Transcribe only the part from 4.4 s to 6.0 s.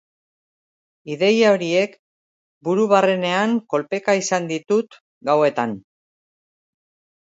ditut gauetan.